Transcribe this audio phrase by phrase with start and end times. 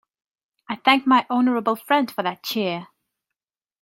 [0.67, 2.87] I thank my honourable friend for that cheer.